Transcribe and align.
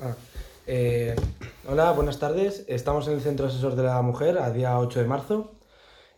Ah, 0.00 0.14
eh, 0.66 1.14
hola, 1.68 1.92
buenas 1.92 2.18
tardes. 2.18 2.64
Estamos 2.68 3.06
en 3.06 3.14
el 3.14 3.20
Centro 3.20 3.46
Asesor 3.46 3.76
de 3.76 3.84
la 3.84 4.02
Mujer 4.02 4.38
a 4.38 4.50
día 4.50 4.78
8 4.78 5.00
de 5.00 5.06
marzo 5.06 5.54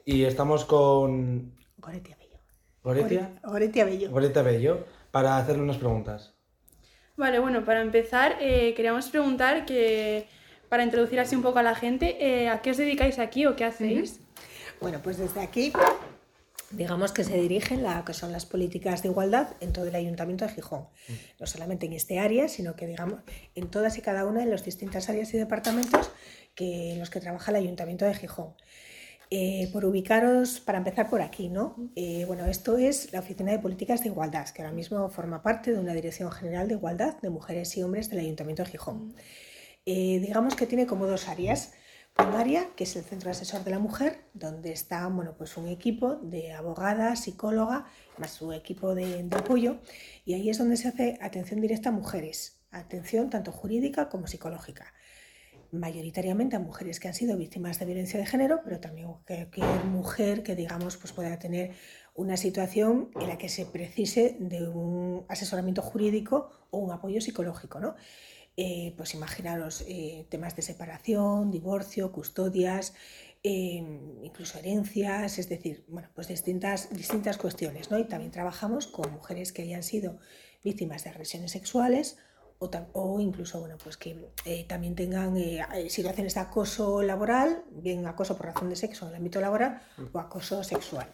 y 0.04 0.24
estamos 0.24 0.64
con 0.64 1.54
Goretia 1.76 2.16
Bello. 2.16 2.38
Goretia, 2.82 3.40
Goretia 3.44 3.84
Bello. 3.84 4.10
Goretia 4.10 4.42
Bello 4.42 4.86
para 5.10 5.36
hacerle 5.36 5.62
unas 5.62 5.76
preguntas. 5.76 6.34
Vale, 7.16 7.40
bueno, 7.40 7.64
para 7.64 7.82
empezar, 7.82 8.36
eh, 8.40 8.72
queríamos 8.74 9.08
preguntar 9.08 9.66
que, 9.66 10.26
para 10.68 10.82
introducir 10.82 11.20
así 11.20 11.36
un 11.36 11.42
poco 11.42 11.58
a 11.58 11.62
la 11.62 11.74
gente, 11.74 12.16
eh, 12.24 12.48
¿a 12.48 12.62
qué 12.62 12.70
os 12.70 12.76
dedicáis 12.76 13.18
aquí 13.18 13.44
o 13.44 13.56
qué 13.56 13.64
hacéis? 13.64 14.20
Bueno, 14.80 15.00
pues 15.02 15.18
desde 15.18 15.40
aquí, 15.40 15.72
digamos 16.70 17.12
que 17.12 17.24
se 17.24 17.36
dirigen 17.40 17.82
la 17.82 18.04
que 18.04 18.14
son 18.14 18.32
las 18.32 18.46
políticas 18.46 19.02
de 19.02 19.08
igualdad 19.08 19.48
en 19.60 19.72
todo 19.72 19.86
el 19.86 19.94
Ayuntamiento 19.94 20.44
de 20.44 20.52
Gijón. 20.52 20.86
No 21.40 21.46
solamente 21.46 21.86
en 21.86 21.92
este 21.92 22.18
área, 22.18 22.48
sino 22.48 22.76
que, 22.76 22.86
digamos, 22.86 23.20
en 23.54 23.70
todas 23.70 23.96
y 23.98 24.02
cada 24.02 24.24
una 24.26 24.40
de 24.40 24.46
las 24.46 24.64
distintas 24.64 25.08
áreas 25.08 25.32
y 25.34 25.38
departamentos 25.38 26.10
que, 26.54 26.92
en 26.92 26.98
los 26.98 27.10
que 27.10 27.20
trabaja 27.20 27.50
el 27.50 27.56
Ayuntamiento 27.56 28.04
de 28.04 28.14
Gijón. 28.14 28.54
Eh, 29.30 29.68
por 29.74 29.84
ubicaros, 29.84 30.60
para 30.60 30.78
empezar 30.78 31.10
por 31.10 31.20
aquí, 31.20 31.50
¿no? 31.50 31.76
Eh, 31.96 32.24
bueno, 32.26 32.46
esto 32.46 32.78
es 32.78 33.12
la 33.12 33.20
Oficina 33.20 33.52
de 33.52 33.58
Políticas 33.58 34.02
de 34.02 34.08
Igualdad, 34.08 34.48
que 34.48 34.62
ahora 34.62 34.72
mismo 34.72 35.10
forma 35.10 35.42
parte 35.42 35.70
de 35.70 35.78
una 35.78 35.92
Dirección 35.92 36.32
General 36.32 36.66
de 36.66 36.74
Igualdad 36.74 37.20
de 37.20 37.28
Mujeres 37.28 37.76
y 37.76 37.82
Hombres 37.82 38.08
del 38.08 38.20
Ayuntamiento 38.20 38.62
de 38.62 38.70
Gijón. 38.70 39.14
Eh, 39.84 40.18
digamos 40.20 40.54
que 40.54 40.66
tiene 40.66 40.86
como 40.86 41.06
dos 41.06 41.28
áreas. 41.28 41.72
Que 42.76 42.84
es 42.84 42.96
el 42.96 43.04
Centro 43.04 43.30
Asesor 43.30 43.64
de 43.64 43.70
la 43.70 43.78
Mujer, 43.78 44.24
donde 44.34 44.72
está 44.72 45.06
bueno, 45.08 45.34
pues 45.36 45.56
un 45.56 45.68
equipo 45.68 46.16
de 46.16 46.52
abogada, 46.52 47.16
psicóloga, 47.16 47.86
más 48.18 48.32
su 48.32 48.52
equipo 48.52 48.94
de, 48.94 49.22
de 49.22 49.36
apoyo, 49.36 49.78
y 50.24 50.34
ahí 50.34 50.50
es 50.50 50.58
donde 50.58 50.76
se 50.76 50.88
hace 50.88 51.18
atención 51.20 51.60
directa 51.60 51.88
a 51.88 51.92
mujeres, 51.92 52.60
atención 52.70 53.30
tanto 53.30 53.52
jurídica 53.52 54.08
como 54.08 54.26
psicológica 54.26 54.92
mayoritariamente 55.70 56.56
a 56.56 56.60
mujeres 56.60 56.98
que 56.98 57.08
han 57.08 57.14
sido 57.14 57.36
víctimas 57.36 57.78
de 57.78 57.86
violencia 57.86 58.18
de 58.18 58.26
género, 58.26 58.60
pero 58.64 58.80
también 58.80 59.08
cualquier 59.26 59.84
mujer 59.84 60.42
que 60.42 60.54
digamos 60.54 60.96
pues 60.96 61.12
pueda 61.12 61.38
tener 61.38 61.72
una 62.14 62.36
situación 62.36 63.10
en 63.20 63.28
la 63.28 63.38
que 63.38 63.48
se 63.48 63.66
precise 63.66 64.36
de 64.40 64.66
un 64.68 65.24
asesoramiento 65.28 65.82
jurídico 65.82 66.50
o 66.70 66.78
un 66.78 66.90
apoyo 66.90 67.20
psicológico, 67.20 67.80
¿no? 67.80 67.96
Eh, 68.60 68.92
pues 68.96 69.14
imaginaros 69.14 69.84
eh, 69.86 70.26
temas 70.30 70.56
de 70.56 70.62
separación, 70.62 71.52
divorcio, 71.52 72.10
custodias, 72.10 72.92
eh, 73.44 73.84
incluso 74.24 74.58
herencias, 74.58 75.38
es 75.38 75.48
decir, 75.48 75.84
bueno, 75.86 76.08
pues 76.12 76.26
distintas, 76.26 76.90
distintas 76.90 77.38
cuestiones, 77.38 77.88
¿no? 77.92 78.00
Y 78.00 78.04
también 78.04 78.32
trabajamos 78.32 78.88
con 78.88 79.12
mujeres 79.12 79.52
que 79.52 79.62
hayan 79.62 79.84
sido 79.84 80.18
víctimas 80.64 81.04
de 81.04 81.10
agresiones 81.10 81.52
sexuales 81.52 82.18
o, 82.58 82.68
o, 82.94 83.20
incluso 83.20 83.60
bueno, 83.60 83.76
pues 83.82 83.96
que 83.96 84.16
eh, 84.44 84.64
también 84.68 84.96
tengan 84.96 85.36
eh, 85.36 85.64
situaciones 85.88 86.34
de 86.34 86.40
acoso 86.40 87.02
laboral, 87.02 87.62
bien 87.70 88.06
acoso 88.06 88.36
por 88.36 88.46
razón 88.46 88.70
de 88.70 88.76
sexo 88.76 89.04
en 89.04 89.10
el 89.10 89.16
ámbito 89.18 89.40
laboral 89.40 89.80
o 90.12 90.18
acoso 90.18 90.64
sexual. 90.64 91.06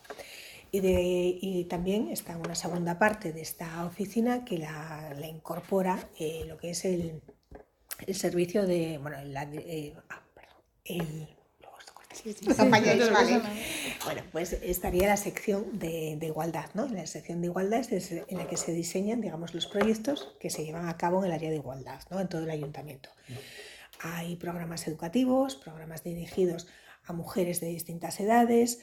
Y, 0.74 0.80
de, 0.80 1.38
y 1.40 1.64
también 1.66 2.08
está 2.10 2.36
una 2.36 2.56
segunda 2.56 2.98
parte 2.98 3.32
de 3.32 3.42
esta 3.42 3.86
oficina 3.86 4.44
que 4.44 4.58
la, 4.58 5.14
la 5.16 5.28
incorpora 5.28 6.08
eh, 6.18 6.46
lo 6.48 6.58
que 6.58 6.70
es 6.70 6.84
el, 6.84 7.22
el 8.04 8.14
servicio 8.16 8.66
de, 8.66 8.98
bueno, 8.98 9.16
la, 9.22 9.42
ah, 9.42 10.22
perdón, 10.34 10.56
el 10.84 11.28
Sí, 12.12 12.32
sí, 12.32 12.46
sí, 12.52 12.68
¿vale? 13.12 13.42
Bueno, 14.04 14.22
pues 14.32 14.52
estaría 14.62 15.06
la 15.06 15.16
sección 15.16 15.78
de, 15.78 16.16
de, 16.18 16.26
igualdad, 16.26 16.66
¿no? 16.74 16.88
La 16.88 17.06
sección 17.06 17.40
de 17.40 17.46
igualdad 17.46 17.92
es 17.92 18.10
en 18.10 18.36
la 18.36 18.48
que 18.48 18.56
se 18.56 18.72
diseñan, 18.72 19.20
digamos, 19.20 19.54
los 19.54 19.68
proyectos 19.68 20.34
que 20.40 20.50
se 20.50 20.64
llevan 20.64 20.88
a 20.88 20.96
cabo 20.96 21.20
en 21.20 21.26
el 21.26 21.32
área 21.32 21.50
de 21.50 21.56
igualdad, 21.56 22.00
¿no? 22.10 22.18
En 22.18 22.26
todo 22.28 22.42
el 22.42 22.50
ayuntamiento. 22.50 23.10
Hay 24.00 24.34
programas 24.36 24.88
educativos, 24.88 25.54
programas 25.54 26.02
dirigidos 26.02 26.66
a 27.04 27.12
mujeres 27.12 27.60
de 27.60 27.68
distintas 27.68 28.18
edades, 28.18 28.80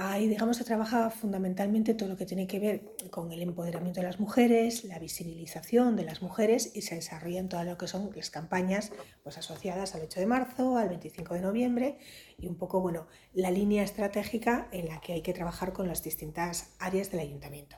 Ahí, 0.00 0.28
digamos, 0.28 0.56
se 0.56 0.62
trabaja 0.62 1.10
fundamentalmente 1.10 1.92
todo 1.92 2.08
lo 2.08 2.16
que 2.16 2.24
tiene 2.24 2.46
que 2.46 2.60
ver 2.60 2.92
con 3.10 3.32
el 3.32 3.42
empoderamiento 3.42 3.98
de 4.00 4.06
las 4.06 4.20
mujeres, 4.20 4.84
la 4.84 5.00
visibilización 5.00 5.96
de 5.96 6.04
las 6.04 6.22
mujeres 6.22 6.70
y 6.72 6.82
se 6.82 6.94
desarrollan 6.94 7.48
todo 7.48 7.64
lo 7.64 7.76
que 7.76 7.88
son 7.88 8.12
las 8.14 8.30
campañas 8.30 8.92
pues, 9.24 9.38
asociadas 9.38 9.96
al 9.96 10.02
8 10.02 10.20
de 10.20 10.26
marzo, 10.26 10.76
al 10.78 10.88
25 10.88 11.34
de 11.34 11.40
noviembre 11.40 11.98
y 12.38 12.46
un 12.46 12.54
poco, 12.54 12.80
bueno, 12.80 13.08
la 13.34 13.50
línea 13.50 13.82
estratégica 13.82 14.68
en 14.70 14.86
la 14.86 15.00
que 15.00 15.14
hay 15.14 15.22
que 15.22 15.32
trabajar 15.32 15.72
con 15.72 15.88
las 15.88 16.04
distintas 16.04 16.76
áreas 16.78 17.10
del 17.10 17.18
ayuntamiento. 17.18 17.74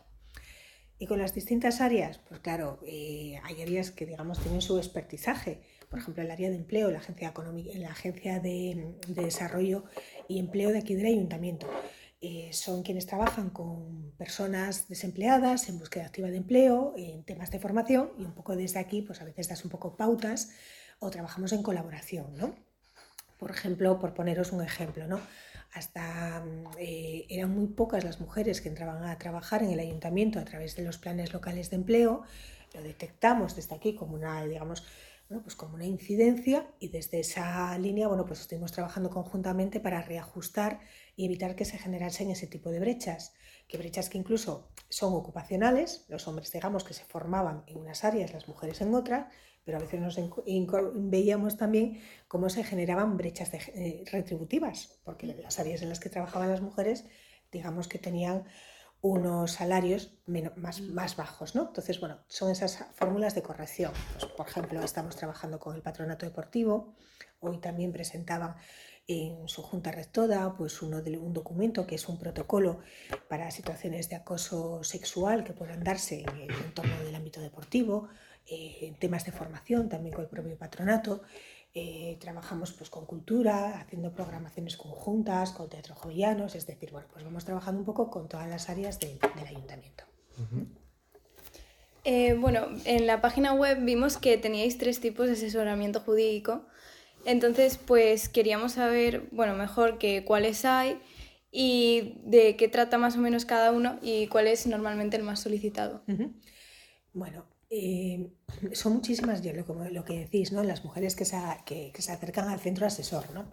Y 0.99 1.07
con 1.07 1.21
las 1.21 1.33
distintas 1.33 1.81
áreas, 1.81 2.21
pues 2.29 2.41
claro, 2.41 2.81
eh, 2.87 3.41
hay 3.45 3.63
áreas 3.63 3.93
que, 3.93 4.05
digamos, 4.05 4.41
tienen 4.41 4.61
su 4.61 4.77
expertizaje. 4.77 5.63
Por 5.89 6.01
ejemplo, 6.01 6.23
el 6.23 6.31
área 6.31 6.51
de 6.51 6.57
empleo, 6.57 6.91
la 6.91 6.99
agencia, 6.99 7.33
la 7.77 7.91
agencia 7.91 8.41
de, 8.41 8.97
de 9.09 9.25
desarrollo 9.25 9.85
y 10.29 10.39
empleo 10.39 10.69
de 10.69 10.81
aquí 10.81 10.95
del 10.95 11.07
ayuntamiento 11.07 11.67
eh, 12.23 12.51
son 12.53 12.83
quienes 12.83 13.07
trabajan 13.07 13.49
con 13.49 14.13
personas 14.19 14.89
desempleadas 14.89 15.71
en 15.71 15.79
búsqueda 15.79 16.05
activa 16.05 16.29
de 16.29 16.37
empleo, 16.37 16.93
en 16.99 17.25
temas 17.25 17.51
de 17.51 17.59
formación 17.59 18.13
y 18.19 18.25
un 18.25 18.35
poco 18.35 18.57
desde 18.57 18.79
aquí, 18.79 19.01
pues 19.01 19.23
a 19.23 19.25
veces 19.25 19.49
das 19.49 19.65
un 19.65 19.71
poco 19.71 19.97
pautas 19.97 20.51
o 20.99 21.09
trabajamos 21.09 21.53
en 21.53 21.63
colaboración, 21.63 22.37
¿no? 22.37 22.55
Por 23.39 23.51
ejemplo, 23.51 23.99
por 23.99 24.13
poneros 24.13 24.53
un 24.53 24.63
ejemplo, 24.63 25.07
¿no? 25.07 25.19
Hasta 25.73 26.45
eh, 26.79 27.25
eran 27.31 27.55
muy 27.55 27.69
pocas 27.69 28.05
las 28.05 28.21
mujeres 28.21 28.61
que 28.61 28.69
entraban 28.69 29.03
a 29.05 29.17
trabajar 29.17 29.63
en 29.63 29.71
el 29.71 29.81
ayuntamiento 29.81 30.39
a 30.39 30.45
través 30.45 30.77
de 30.77 30.83
los 30.83 30.99
planes 30.99 31.33
locales 31.33 31.71
de 31.71 31.77
empleo. 31.77 32.23
Lo 32.75 32.83
detectamos 32.83 33.57
desde 33.57 33.75
aquí 33.77 33.95
como 33.95 34.15
una, 34.15 34.45
digamos, 34.45 34.85
bueno, 35.31 35.45
pues 35.45 35.55
como 35.55 35.77
una 35.77 35.87
incidencia 35.87 36.67
y 36.81 36.89
desde 36.89 37.21
esa 37.21 37.79
línea, 37.79 38.09
bueno, 38.09 38.27
pues 38.27 38.41
estuvimos 38.41 38.73
trabajando 38.73 39.11
conjuntamente 39.11 39.79
para 39.79 40.03
reajustar 40.03 40.81
y 41.21 41.27
evitar 41.27 41.55
que 41.55 41.67
se 41.67 41.77
generasen 41.77 42.31
ese 42.31 42.47
tipo 42.47 42.71
de 42.71 42.81
brechas, 42.81 43.35
que 43.69 43.77
brechas 43.77 44.09
que 44.09 44.17
incluso 44.17 44.71
son 44.89 45.13
ocupacionales, 45.13 46.07
los 46.09 46.27
hombres 46.27 46.51
digamos 46.51 46.83
que 46.83 46.95
se 46.95 47.05
formaban 47.05 47.63
en 47.67 47.77
unas 47.77 48.05
áreas, 48.05 48.33
las 48.33 48.49
mujeres 48.49 48.81
en 48.81 48.95
otras, 48.95 49.27
pero 49.63 49.77
a 49.77 49.81
veces 49.83 50.01
nos 50.01 50.19
veíamos 50.95 51.59
también 51.59 52.01
cómo 52.27 52.49
se 52.49 52.65
generaban 52.65 53.19
brechas 53.19 53.53
de, 53.53 53.59
eh, 53.59 54.05
retributivas, 54.11 54.99
porque 55.05 55.27
las 55.27 55.59
áreas 55.59 55.83
en 55.83 55.91
las 55.91 56.01
que 56.01 56.09
trabajaban 56.09 56.49
las 56.49 56.63
mujeres, 56.63 57.05
digamos 57.53 57.87
que 57.87 57.99
tenían 57.99 58.45
unos 59.03 59.53
salarios 59.53 60.15
menos, 60.25 60.57
más, 60.57 60.81
más 60.81 61.17
bajos, 61.17 61.55
¿no? 61.55 61.67
Entonces, 61.67 62.01
bueno, 62.01 62.21
son 62.29 62.51
esas 62.51 62.87
fórmulas 62.95 63.35
de 63.35 63.43
corrección. 63.43 63.93
Pues, 64.15 64.33
por 64.33 64.49
ejemplo, 64.49 64.83
estamos 64.83 65.17
trabajando 65.17 65.59
con 65.59 65.77
el 65.77 65.83
patronato 65.83 66.25
deportivo, 66.25 66.95
hoy 67.41 67.59
también 67.59 67.93
presentaban 67.93 68.57
en 69.11 69.49
su 69.49 69.63
junta 69.63 69.91
rectora 69.91 70.55
pues 70.57 70.83
uno 70.83 71.03
de, 71.03 71.19
un 71.19 71.33
documento 71.33 71.85
que 71.85 71.97
es 71.97 72.09
un 72.09 72.17
protocolo 72.17 72.79
para 73.29 73.51
situaciones 73.51 74.09
de 74.09 74.15
acoso 74.15 74.85
sexual 74.85 75.43
que 75.43 75.53
puedan 75.53 75.83
darse 75.83 76.21
en 76.21 76.29
el 76.29 76.51
entorno 76.65 76.97
del 77.03 77.17
ámbito 77.17 77.41
deportivo, 77.41 78.09
eh, 78.47 78.95
temas 79.01 79.25
de 79.25 79.33
formación 79.33 79.89
también 79.89 80.15
con 80.15 80.25
el 80.25 80.31
propio 80.31 80.57
patronato. 80.57 81.23
Eh, 81.75 82.19
trabajamos 82.21 82.73
pues, 82.73 82.89
con 82.89 83.05
cultura, 83.05 83.81
haciendo 83.81 84.13
programaciones 84.13 84.77
conjuntas, 84.77 85.51
con 85.51 85.69
teatro 85.69 85.97
jovianos, 85.97 86.55
es 86.55 86.67
decir, 86.67 86.93
bueno, 86.93 87.09
pues 87.13 87.25
vamos 87.25 87.45
trabajando 87.45 87.81
un 87.81 87.87
poco 87.87 88.11
con 88.11 88.29
todas 88.29 88.49
las 88.49 88.69
áreas 88.69 89.01
de, 89.01 89.19
del 89.37 89.47
ayuntamiento. 89.47 90.05
Uh 90.39 90.43
-huh. 90.43 90.67
eh, 92.05 92.35
bueno, 92.35 92.69
en 92.85 93.07
la 93.09 93.21
página 93.21 93.55
web 93.55 93.85
vimos 93.85 94.19
que 94.19 94.37
teníais 94.37 94.79
tres 94.79 95.01
tipos 95.01 95.27
de 95.27 95.33
asesoramiento 95.33 96.01
jurídico. 96.01 96.67
Entonces, 97.25 97.79
pues 97.79 98.29
queríamos 98.29 98.73
saber, 98.73 99.29
bueno, 99.31 99.55
mejor 99.55 99.99
que 99.99 100.25
cuáles 100.25 100.65
hay 100.65 101.01
y 101.53 102.21
de 102.25 102.57
qué 102.57 102.69
trata 102.69 102.99
más 102.99 103.17
o 103.17 103.19
menos 103.19 103.45
cada 103.45 103.73
uno 103.73 103.99
y 104.03 104.27
cuál 104.29 104.47
es 104.47 104.67
normalmente 104.67 105.17
el 105.17 105.23
más 105.23 105.41
solicitado. 105.41 106.03
Bueno, 107.13 107.47
eh, 107.69 108.33
son 108.73 108.95
muchísimas, 108.95 109.43
yo 109.43 109.53
lo, 109.53 110.05
que 110.05 110.19
decís, 110.21 110.53
¿no? 110.53 110.63
Las 110.63 110.85
mujeres 110.85 111.17
que 111.17 111.25
se, 111.25 111.37
que 111.67 111.93
se 111.99 112.13
acercan 112.13 112.49
al 112.49 112.61
centro 112.61 112.87
asesor, 112.87 113.31
¿no? 113.33 113.53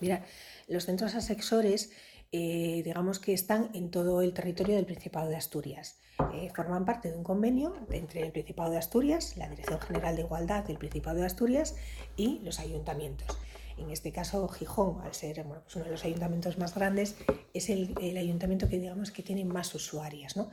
Mira, 0.00 0.24
los 0.68 0.84
centros 0.84 1.14
asesores, 1.14 1.90
eh, 2.32 2.82
digamos 2.84 3.18
que 3.18 3.32
están 3.32 3.70
en 3.74 3.90
todo 3.90 4.22
el 4.22 4.32
territorio 4.32 4.76
del 4.76 4.86
Principado 4.86 5.28
de 5.28 5.36
Asturias. 5.36 5.98
Eh, 6.34 6.50
forman 6.54 6.84
parte 6.84 7.10
de 7.10 7.16
un 7.16 7.24
convenio 7.24 7.74
entre 7.90 8.22
el 8.22 8.32
Principado 8.32 8.70
de 8.70 8.78
Asturias, 8.78 9.36
la 9.36 9.48
Dirección 9.48 9.80
General 9.80 10.14
de 10.16 10.22
Igualdad 10.22 10.64
del 10.64 10.78
Principado 10.78 11.18
de 11.18 11.26
Asturias 11.26 11.76
y 12.16 12.40
los 12.40 12.60
ayuntamientos. 12.60 13.38
En 13.76 13.90
este 13.90 14.12
caso, 14.12 14.46
Gijón, 14.48 15.00
al 15.02 15.14
ser 15.14 15.42
bueno, 15.42 15.62
pues 15.64 15.76
uno 15.76 15.86
de 15.86 15.90
los 15.90 16.04
ayuntamientos 16.04 16.58
más 16.58 16.74
grandes, 16.74 17.16
es 17.52 17.68
el, 17.70 17.94
el 18.00 18.16
ayuntamiento 18.16 18.68
que 18.68 18.78
digamos 18.78 19.10
que 19.10 19.22
tiene 19.22 19.44
más 19.44 19.74
usuarias, 19.74 20.36
¿no? 20.36 20.50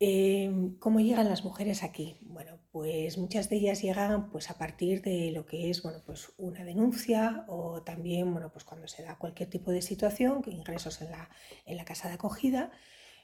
Eh, 0.00 0.50
¿Cómo 0.80 1.00
llegan 1.00 1.28
las 1.28 1.44
mujeres 1.44 1.82
aquí? 1.82 2.18
Bueno, 2.22 2.58
pues 2.72 3.16
muchas 3.16 3.48
de 3.48 3.56
ellas 3.56 3.80
llegan 3.82 4.30
pues, 4.30 4.50
a 4.50 4.58
partir 4.58 5.02
de 5.02 5.30
lo 5.30 5.46
que 5.46 5.70
es 5.70 5.82
bueno, 5.82 6.02
pues 6.04 6.32
una 6.36 6.64
denuncia 6.64 7.44
o 7.48 7.82
también 7.82 8.32
bueno, 8.32 8.50
pues 8.52 8.64
cuando 8.64 8.88
se 8.88 9.02
da 9.02 9.16
cualquier 9.18 9.48
tipo 9.48 9.70
de 9.70 9.82
situación, 9.82 10.42
ingresos 10.46 11.00
en 11.00 11.12
la, 11.12 11.30
en 11.64 11.76
la 11.76 11.84
casa 11.84 12.08
de 12.08 12.14
acogida, 12.14 12.72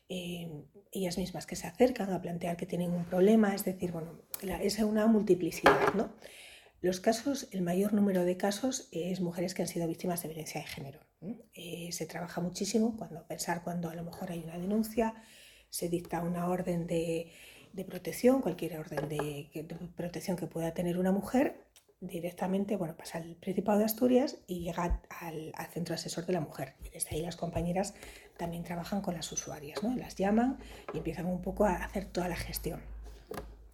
eh, 0.09 0.51
ellas 0.93 1.19
mismas 1.19 1.47
que 1.47 1.57
se 1.57 1.67
acercan 1.67 2.13
a 2.13 2.21
plantear 2.21 2.57
que 2.57 2.67
tienen 2.67 2.93
un 2.93 3.05
problema, 3.05 3.55
es 3.55 3.65
decir, 3.65 3.93
bueno, 3.93 4.23
es 4.43 4.79
una 4.81 5.07
multiplicidad, 5.07 5.95
¿no? 5.95 6.13
Los 6.81 7.01
casos, 7.01 7.49
el 7.53 7.63
mayor 7.63 7.93
número 7.93 8.25
de 8.25 8.37
casos 8.37 8.89
es 8.91 9.21
mujeres 9.21 9.55
que 9.55 9.63
han 9.63 9.69
sido 9.69 9.87
víctimas 9.87 10.23
de 10.23 10.29
violencia 10.29 10.61
de 10.63 10.67
género. 10.67 11.01
Eh, 11.53 11.91
se 11.93 12.07
trabaja 12.07 12.41
muchísimo 12.41 12.97
cuando 12.97 13.27
pensar 13.27 13.63
cuando 13.63 13.91
a 13.91 13.95
lo 13.95 14.03
mejor 14.03 14.33
hay 14.33 14.41
una 14.41 14.59
denuncia, 14.59 15.15
se 15.71 15.89
dicta 15.89 16.21
una 16.21 16.49
orden 16.49 16.87
de, 16.87 17.33
protección, 17.89 18.43
cualquier 18.43 18.79
orden 18.79 19.09
de, 19.09 19.67
protección 19.97 20.37
que 20.37 20.47
pueda 20.47 20.75
tener 20.75 20.99
una 20.99 21.13
mujer, 21.13 21.65
directamente 22.01 22.77
bueno, 22.77 22.97
pasa 22.97 23.19
al 23.19 23.37
Principado 23.37 23.79
de 23.79 23.85
Asturias 23.85 24.39
y 24.47 24.61
llega 24.61 25.03
al, 25.09 25.53
Centro 25.73 25.95
Asesor 25.95 26.27
de 26.27 26.33
la 26.33 26.41
Mujer. 26.41 26.75
Y 26.85 26.91
desde 26.91 27.15
ahí 27.15 27.23
las 27.23 27.37
compañeras 27.37 27.95
también 28.37 28.65
trabajan 28.65 29.03
con 29.03 29.15
las 29.15 29.31
usuarias, 29.33 29.83
¿no? 29.83 29.95
las 29.97 30.17
llaman 30.17 30.59
y 30.93 30.99
empiezan 30.99 31.27
un 31.27 31.43
poco 31.43 31.65
a 31.65 31.85
hacer 31.85 32.07
toda 32.07 32.29
la 32.29 32.37
gestión. 32.37 32.83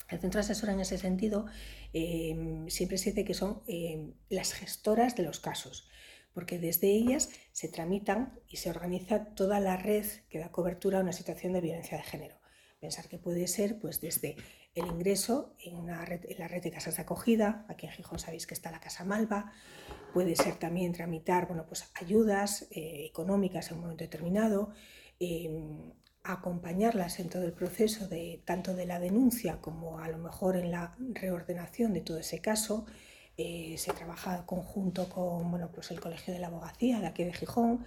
El 0.09 0.21
centro 0.21 0.41
asesor 0.41 0.71
en 0.71 0.81
ese 0.81 0.99
sentido 0.99 1.47
em, 1.93 2.69
siempre 2.69 2.97
se 2.99 3.11
dice 3.11 3.25
que 3.25 3.35
son 3.35 3.63
em, 3.67 4.13
las 4.29 4.53
gestoras 4.53 5.17
de 5.17 5.25
los 5.25 5.41
casos, 5.41 5.89
porque 6.37 6.59
desde 6.59 6.89
ellas 6.89 7.31
se 7.53 7.67
tramitan 7.67 8.39
y 8.47 8.59
se 8.59 8.69
organiza 8.69 9.25
toda 9.35 9.59
la 9.59 9.79
red 9.79 10.05
que 10.29 10.39
da 10.39 10.53
cobertura 10.53 10.99
a 10.99 11.01
una 11.01 11.15
situación 11.15 11.55
de 11.55 11.63
violencia 11.63 11.97
de 11.97 12.05
género. 12.05 12.37
Pensar 12.79 13.09
que 13.09 13.17
puede 13.17 13.47
ser 13.47 13.79
pues 13.79 14.03
desde 14.03 14.37
el 14.75 14.87
ingreso 14.87 15.57
en, 15.59 15.77
una 15.77 16.05
red, 16.05 16.27
en 16.29 16.39
la 16.39 16.47
red 16.47 16.63
de 16.63 16.71
casas 16.71 16.97
de 16.97 17.03
acogida, 17.05 17.65
aquí 17.71 17.87
en 17.87 17.93
Gijón 17.93 18.19
sabéis 18.19 18.47
que 18.47 18.53
está 18.53 18.71
la 18.71 18.81
Casa 18.81 19.03
Malva, 19.07 19.51
puede 20.13 20.37
ser 20.37 20.57
también 20.57 20.93
tramitar 20.93 21.49
bueno, 21.49 21.65
pues 21.67 21.91
ayudas 21.95 22.69
eh, 22.71 23.07
económicas 23.07 23.71
en 23.71 23.77
un 23.77 23.85
momento 23.85 24.05
determinado, 24.05 24.75
em, 25.19 25.95
acompañarlas 26.23 27.19
en 27.19 27.31
todo 27.31 27.45
el 27.45 27.55
proceso 27.55 28.09
de 28.09 28.43
tanto 28.45 28.75
de 28.75 28.85
la 28.85 29.01
denuncia 29.01 29.63
como 29.63 30.01
a 30.01 30.09
lo 30.09 30.19
mejor 30.19 30.59
en 30.59 30.71
la 30.71 30.97
reordenación 30.99 31.95
de 31.95 32.03
todo 32.03 32.19
ese 32.19 32.43
caso. 32.43 32.85
Eh, 33.39 33.75
se 33.77 33.93
trabaja 33.93 34.47
conjunto 34.47 35.09
con 35.11 35.51
bueno, 35.51 35.69
pues 35.73 35.91
el 35.91 36.01
Colegio 36.01 36.33
de 36.33 36.41
la 36.41 36.47
Abogacía 36.47 37.01
de 37.01 37.07
aquí 37.07 37.23
de 37.23 37.35
Gijón 37.35 37.85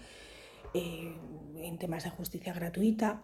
eh, 0.75 1.16
en 1.57 1.78
temas 1.80 2.04
de 2.04 2.12
justicia 2.12 2.54
gratuita 2.54 3.24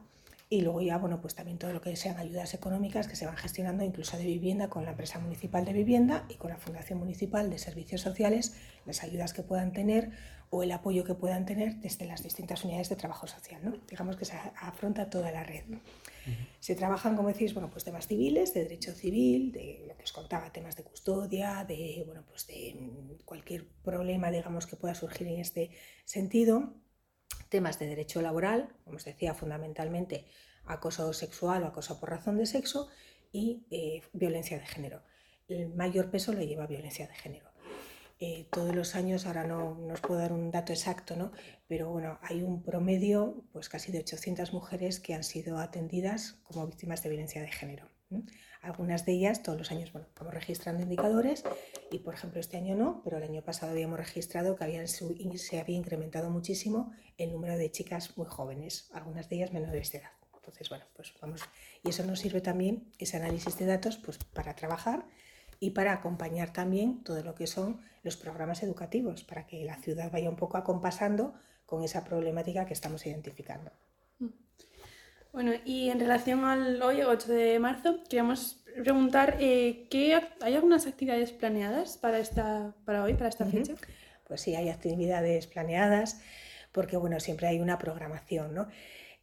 y 0.50 0.62
luego 0.62 0.82
ya, 0.82 0.98
bueno, 0.98 1.22
pues 1.22 1.34
también 1.34 1.58
todo 1.58 1.74
lo 1.74 1.82
que 1.82 1.96
sean 1.96 2.18
ayudas 2.18 2.54
económicas 2.54 3.08
que 3.08 3.16
se 3.16 3.26
van 3.26 3.36
gestionando 3.36 3.84
incluso 3.84 4.16
de 4.18 4.26
vivienda 4.26 4.70
con 4.70 4.86
la 4.86 4.92
empresa 4.92 5.20
municipal 5.20 5.66
de 5.66 5.74
vivienda 5.74 6.26
y 6.30 6.36
con 6.36 6.52
la 6.52 6.58
Fundación 6.58 7.00
Municipal 7.00 7.50
de 7.50 7.58
Servicios 7.58 8.02
Sociales, 8.02 8.56
las 8.86 9.04
ayudas 9.04 9.34
que 9.34 9.42
puedan 9.42 9.74
tener 9.74 10.12
o 10.52 10.62
el 10.62 10.72
apoyo 10.72 11.04
que 11.04 11.16
puedan 11.16 11.46
tener 11.46 11.78
desde 11.78 12.06
las 12.06 12.22
distintas 12.22 12.64
unidades 12.64 12.90
de 12.90 12.96
trabajo 12.96 13.26
social, 13.26 13.60
¿no? 13.64 13.74
Digamos 13.90 14.16
que 14.18 14.26
se 14.26 14.34
afronta 14.62 15.10
toda 15.10 15.32
la 15.32 15.44
red. 15.44 15.64
Se 16.60 16.76
trabajan, 16.76 17.16
como 17.16 17.30
decís, 17.30 17.54
bueno, 17.54 17.70
pues 17.72 17.84
temas 17.84 18.08
civiles, 18.08 18.54
de 18.54 18.64
derecho 18.64 18.94
civil, 18.94 19.52
de 19.52 19.85
os 20.06 20.14
contaba, 20.14 20.54
temas 20.54 20.76
de 20.76 20.84
custodia, 20.84 21.66
de, 21.68 22.04
bueno, 22.06 22.24
pues 22.28 22.48
de 22.48 22.78
cualquier 23.26 23.68
problema, 23.84 24.32
digamos, 24.32 24.68
que 24.68 24.76
pueda 24.76 24.96
surgir 24.96 25.28
en 25.28 25.40
este 25.40 25.72
sentido 26.06 26.74
temas 27.50 27.80
de 27.80 27.88
derecho 27.88 28.22
laboral, 28.22 28.76
como 28.84 28.98
os 28.98 29.06
decía, 29.06 29.34
fundamentalmente 29.34 30.26
acoso 30.66 31.14
sexual 31.14 31.64
o 31.64 31.68
acoso 31.68 32.00
por 32.00 32.10
razón 32.10 32.38
de 32.38 32.46
sexo 32.46 32.90
y 33.32 33.66
eh, 33.72 34.02
violencia 34.14 34.58
de 34.60 34.66
género. 34.66 35.04
El 35.48 35.74
mayor 35.76 36.10
peso 36.10 36.34
lo 36.34 36.42
lleva 36.42 36.66
violencia 36.68 37.08
de 37.08 37.16
género. 37.16 37.50
Eh, 38.20 38.48
todos 38.52 38.74
los 38.74 38.96
años, 38.96 39.26
ahora 39.26 39.44
no, 39.44 39.76
no, 39.76 39.94
os 39.94 40.00
puedo 40.00 40.22
dar 40.22 40.32
un 40.32 40.50
dato 40.50 40.72
exacto, 40.72 41.16
¿no? 41.18 41.32
pero 41.68 41.90
bueno, 41.90 42.18
hay 42.22 42.44
un 42.44 42.64
promedio, 42.64 43.44
pues 43.52 43.70
casi 43.70 43.92
de 43.92 44.00
800 44.00 44.54
mujeres 44.54 45.00
que 45.00 45.14
han 45.14 45.24
sido 45.24 45.58
atendidas 45.58 46.40
como 46.44 46.66
víctimas 46.66 47.04
de 47.04 47.10
violencia 47.10 47.42
de 47.42 47.52
género. 47.52 47.95
Algunas 48.62 49.06
de 49.06 49.14
ellas 49.14 49.44
todos 49.44 49.58
los 49.58 49.72
años, 49.72 49.92
bueno, 49.92 50.08
vamos 50.18 50.34
registrando 50.34 50.82
indicadores 50.82 51.44
y, 51.92 52.00
por 52.00 52.14
ejemplo, 52.14 52.40
este 52.40 52.58
año 52.58 52.76
no, 52.76 53.02
pero 53.04 53.18
el 53.18 53.24
año 53.24 53.42
pasado 53.42 53.72
habíamos 53.72 54.00
registrado 54.00 54.56
que 54.56 54.64
habían, 54.64 54.88
se 54.88 55.60
había 55.60 55.78
incrementado 55.78 56.30
muchísimo 56.30 56.92
el 57.18 57.32
número 57.32 57.58
de 57.58 57.72
chicas 57.72 58.18
muy 58.18 58.28
jóvenes, 58.28 58.90
algunas 58.94 59.30
de 59.30 59.38
ellas 59.38 59.54
menores 59.54 59.92
de 59.92 60.00
edad. 60.00 60.12
Entonces, 60.36 60.70
bueno, 60.70 60.86
pues 60.96 61.14
vamos, 61.22 61.42
y 61.84 61.90
eso 61.90 62.06
nos 62.06 62.20
sirve 62.20 62.42
también, 62.42 62.92
ese 63.00 63.18
análisis 63.18 63.58
de 63.58 63.66
datos, 63.66 63.98
pues 63.98 64.18
para 64.18 64.56
trabajar 64.56 65.06
y 65.60 65.72
para 65.72 65.94
acompañar 65.94 66.54
también 66.54 67.04
todo 67.04 67.24
lo 67.24 67.34
que 67.34 67.48
son 67.48 67.82
los 68.04 68.18
programas 68.18 68.62
educativos, 68.62 69.24
para 69.24 69.48
que 69.48 69.66
la 69.66 69.78
ciudad 69.78 70.12
vaya 70.12 70.30
un 70.30 70.36
poco 70.36 70.58
acompasando 70.58 71.34
con 71.66 71.84
esa 71.84 72.04
problemática 72.04 72.66
que 72.66 72.74
estamos 72.74 73.06
identificando. 73.06 73.72
Bueno, 75.36 75.52
y 75.66 75.90
en 75.90 76.00
relación 76.00 76.46
al 76.46 76.82
hoy, 76.82 77.02
8 77.02 77.28
de 77.30 77.60
marzo, 77.60 78.00
queríamos 78.10 78.64
preguntar, 78.82 79.36
eh, 79.42 79.86
¿qué, 79.92 80.18
¿hay 80.40 80.56
algunas 80.56 80.88
actividades 80.88 81.34
planeadas 81.34 81.98
para, 81.98 82.20
esta, 82.20 82.74
para 82.86 83.04
hoy, 83.04 83.16
para 83.16 83.28
esta 83.28 83.46
fecha? 83.46 83.74
Pues 84.30 84.40
sí, 84.40 84.56
hay 84.56 84.70
actividades 84.70 85.48
planeadas, 85.48 86.22
porque 86.72 86.96
bueno, 86.96 87.20
siempre 87.20 87.48
hay 87.48 87.60
una 87.60 87.78
programación, 87.78 88.56
¿no? 88.56 88.70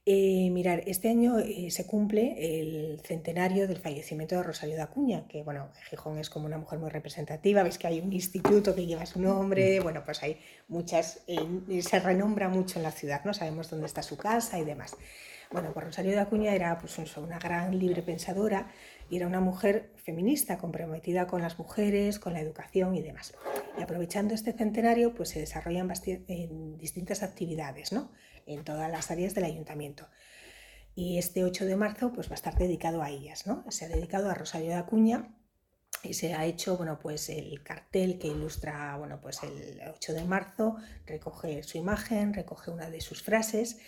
Eh, 0.04 0.50
mirar, 0.50 0.82
este 0.86 1.08
año 1.08 1.38
eh, 1.38 1.70
se 1.70 1.86
cumple 1.86 2.60
el 2.60 3.00
centenario 3.00 3.66
del 3.66 3.78
fallecimiento 3.78 4.34
de 4.34 4.42
Rosario 4.42 4.74
de 4.74 4.82
Acuña, 4.82 5.26
que 5.28 5.42
bueno, 5.42 5.70
Gijón 5.88 6.18
es 6.18 6.28
como 6.28 6.44
una 6.44 6.58
mujer 6.58 6.78
muy 6.78 6.90
representativa, 6.90 7.62
veis 7.62 7.78
que 7.78 7.86
hay 7.86 8.00
un 8.00 8.12
instituto 8.12 8.74
que 8.74 8.84
lleva 8.84 9.06
su 9.06 9.18
nombre, 9.18 9.80
bueno, 9.80 10.02
pues 10.04 10.22
hay 10.22 10.38
muchas, 10.68 11.24
se 11.80 12.00
renombra 12.00 12.50
mucho 12.50 12.78
en 12.78 12.82
la 12.82 12.90
ciudad, 12.90 13.24
¿no? 13.24 13.32
Sabemos 13.32 13.70
dónde 13.70 13.86
está 13.86 14.02
su 14.02 14.18
casa 14.18 14.58
y 14.58 14.64
demás. 14.66 14.94
Bueno, 15.52 15.72
pues 15.75 15.84
Rosario 15.84 16.12
de 16.12 16.20
Acuña 16.20 16.54
era 16.54 16.78
pues, 16.78 16.99
una 17.19 17.38
gran 17.38 17.78
libre 17.78 18.02
pensadora 18.02 18.72
y 19.10 19.16
era 19.16 19.26
una 19.26 19.40
mujer 19.40 19.93
feminista 19.96 20.56
comprometida 20.56 21.26
con 21.26 21.43
las 21.43 21.58
mujeres, 21.58 22.19
con 22.19 22.32
la 22.32 22.40
educación 22.40 22.94
y 22.94 23.02
demás. 23.02 23.34
Y 23.78 23.82
aprovechando 23.82 24.32
este 24.32 24.54
centenario, 24.54 25.14
pues 25.14 25.28
se 25.28 25.40
desarrollan 25.40 25.93
en 26.06 26.78
distintas 26.78 27.22
actividades, 27.22 27.93
¿no? 27.93 28.10
En 28.46 28.64
todas 28.64 28.90
las 28.90 29.10
áreas 29.10 29.34
del 29.34 29.44
ayuntamiento. 29.44 30.08
Y 30.94 31.19
este 31.19 31.44
8 31.44 31.66
de 31.66 31.76
marzo 31.76 32.12
pues 32.12 32.28
va 32.28 32.32
a 32.32 32.37
estar 32.37 32.56
dedicado 32.56 33.02
a 33.02 33.10
ellas, 33.10 33.46
¿no? 33.46 33.64
Se 33.70 33.84
ha 33.84 33.88
dedicado 33.88 34.31
a 34.31 34.34
Rosario 34.34 34.69
de 34.69 34.76
Acuña 34.76 35.34
y 36.02 36.14
se 36.14 36.34
ha 36.34 36.46
hecho 36.46 36.76
bueno 36.76 36.98
pues 36.98 37.28
el 37.28 37.62
cartel 37.62 38.19
que 38.19 38.26
ilustra 38.26 38.96
bueno 38.96 39.20
pues 39.20 39.43
el 39.43 39.81
8 39.94 40.14
de 40.14 40.25
marzo 40.25 40.76
recoge 41.06 41.62
su 41.62 41.78
imagen 41.78 42.34
recoge 42.34 42.70
una 42.70 42.90
de 42.90 43.00
sus 43.00 43.22
frases 43.22 43.78